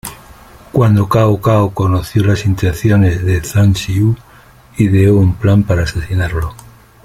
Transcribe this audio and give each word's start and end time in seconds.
Cuando 0.71 1.07
Cao 1.07 1.39
Cao 1.41 1.75
conoció 1.75 2.23
las 2.23 2.45
intenciones 2.47 3.23
de 3.23 3.39
Zhang 3.41 3.75
Xiu, 3.75 4.15
ideó 4.77 5.17
un 5.19 5.35
plan 5.35 5.61
para 5.61 5.83
asesinarlo. 5.83 6.55